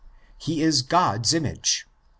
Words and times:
He 0.35 0.63
is 0.63 0.81
God's 0.81 1.31
image 1.31 1.85
(iv. 1.87 1.93